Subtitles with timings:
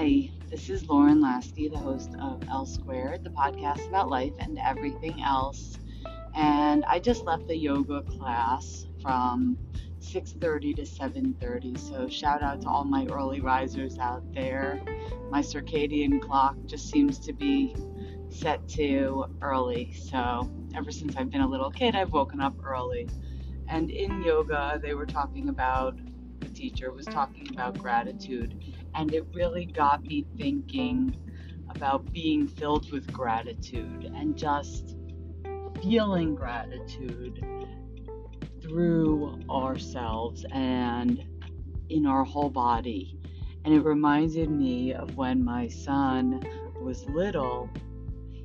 [0.00, 4.56] Hi, this is Lauren Lasky, the host of L Squared, the podcast about life and
[4.64, 5.76] everything else.
[6.36, 9.58] And I just left the yoga class from
[9.98, 11.76] 6:30 to 7:30.
[11.76, 14.80] So shout out to all my early risers out there.
[15.30, 17.74] My circadian clock just seems to be
[18.28, 19.90] set to early.
[19.94, 23.08] So ever since I've been a little kid, I've woken up early.
[23.66, 25.98] And in yoga, they were talking about
[26.40, 28.54] the teacher was talking about gratitude
[28.94, 31.16] and it really got me thinking
[31.70, 34.96] about being filled with gratitude and just
[35.82, 37.44] feeling gratitude
[38.62, 41.24] through ourselves and
[41.88, 43.18] in our whole body.
[43.64, 46.42] And it reminded me of when my son
[46.80, 47.70] was little,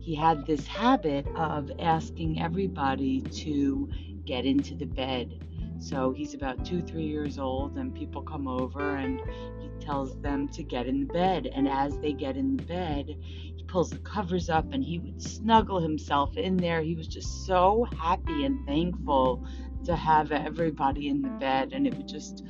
[0.00, 3.88] he had this habit of asking everybody to
[4.24, 5.44] get into the bed
[5.80, 9.20] so he's about two, three years old, and people come over and
[9.60, 11.48] he tells them to get in the bed.
[11.54, 15.22] And as they get in the bed, he pulls the covers up and he would
[15.22, 16.82] snuggle himself in there.
[16.82, 19.44] He was just so happy and thankful
[19.84, 21.72] to have everybody in the bed.
[21.72, 22.44] And it would just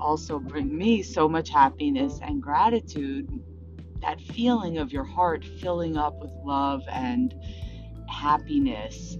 [0.00, 3.30] also bring me so much happiness and gratitude.
[4.00, 7.32] That feeling of your heart filling up with love and
[8.08, 9.16] happiness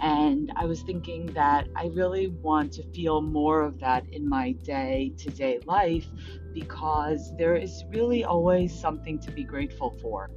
[0.00, 4.52] and I was thinking that I really want to feel more of that in my
[4.52, 6.06] day to day life
[6.52, 10.30] because there is really always something to be grateful for.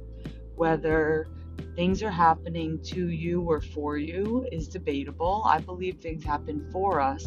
[0.54, 1.28] Whether
[1.76, 5.44] things are happening to you or for you is debatable.
[5.46, 7.24] I believe things happen for us,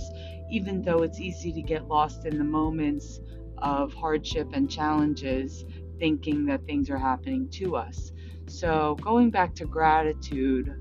[0.49, 3.19] even though it's easy to get lost in the moments
[3.59, 5.63] of hardship and challenges,
[5.99, 8.11] thinking that things are happening to us.
[8.47, 10.73] So, going back to gratitude,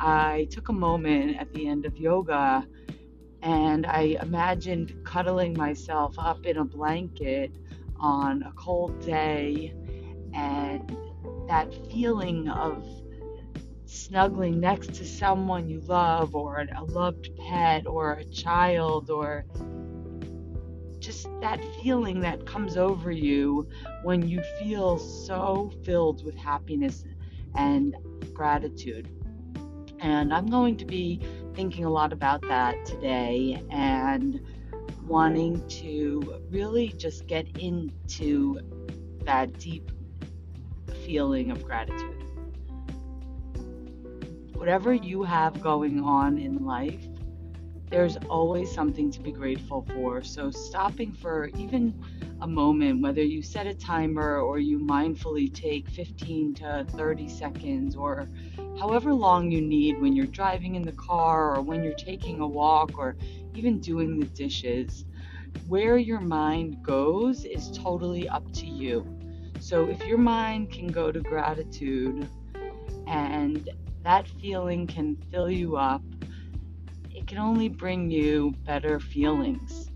[0.00, 2.66] I took a moment at the end of yoga
[3.42, 7.52] and I imagined cuddling myself up in a blanket
[8.00, 9.74] on a cold day
[10.34, 10.96] and
[11.48, 12.86] that feeling of
[13.86, 19.44] snuggling next to someone you love or a loved pet or a child or
[20.98, 23.68] just that feeling that comes over you
[24.02, 27.04] when you feel so filled with happiness
[27.54, 27.96] and
[28.34, 29.08] gratitude.
[30.00, 31.20] And I'm going to be
[31.54, 34.40] thinking a lot about that today and
[35.06, 38.60] wanting to really just get into
[39.24, 39.90] that deep
[41.04, 42.22] feeling of gratitude.
[44.54, 47.06] Whatever you have going on in life,
[47.90, 50.22] there's always something to be grateful for.
[50.22, 51.94] So, stopping for even
[52.40, 57.96] a moment, whether you set a timer or you mindfully take 15 to 30 seconds
[57.96, 58.28] or
[58.78, 62.46] however long you need when you're driving in the car or when you're taking a
[62.46, 63.16] walk or
[63.54, 65.04] even doing the dishes,
[65.66, 69.06] where your mind goes is totally up to you.
[69.60, 72.28] So, if your mind can go to gratitude
[73.08, 73.68] and
[74.04, 76.02] that feeling can fill you up
[77.18, 79.87] it can only bring you better feelings.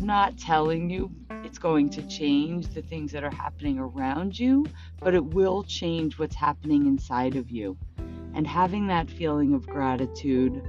[0.00, 1.10] Not telling you
[1.44, 4.64] it's going to change the things that are happening around you,
[5.00, 7.76] but it will change what's happening inside of you.
[8.34, 10.62] And having that feeling of gratitude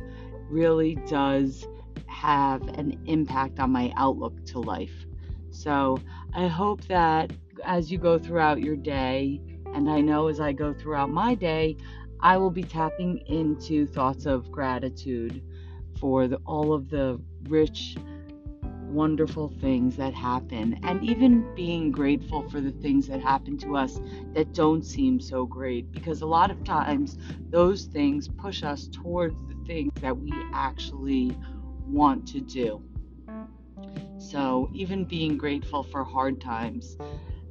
[0.50, 1.68] really does
[2.08, 5.06] have an impact on my outlook to life.
[5.52, 6.00] So
[6.34, 7.32] I hope that
[7.64, 9.42] as you go throughout your day,
[9.74, 11.78] and I know as I go throughout my day,
[12.20, 15.44] I will be tapping into thoughts of gratitude
[16.00, 17.96] for the, all of the rich,
[18.90, 24.00] wonderful things that happen, and even being grateful for the things that happen to us
[24.34, 27.18] that don't seem so great, because a lot of times
[27.50, 31.38] those things push us towards the things that we actually
[31.88, 32.82] want to do.
[34.18, 36.98] So, even being grateful for hard times.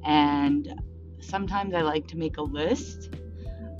[0.05, 0.73] And
[1.19, 3.09] sometimes I like to make a list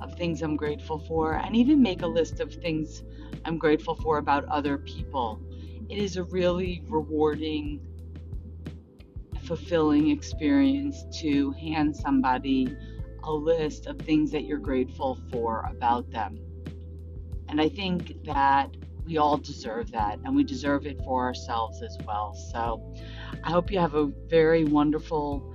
[0.02, 3.04] of things I'm grateful for, and even make a list of things
[3.46, 5.40] I'm grateful for about other people.
[5.90, 7.82] It is a really rewarding,
[9.44, 12.78] fulfilling experience to hand somebody
[13.24, 16.38] a list of things that you're grateful for about them.
[17.48, 18.70] And I think that
[19.04, 22.36] we all deserve that, and we deserve it for ourselves as well.
[22.52, 22.94] So
[23.44, 25.52] I hope you have a very wonderful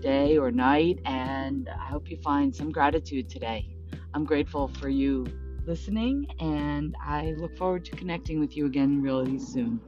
[0.00, 3.76] day or night, and I hope you find some gratitude today.
[4.14, 5.26] I'm grateful for you
[5.66, 9.80] listening, and I look forward to connecting with you again really soon.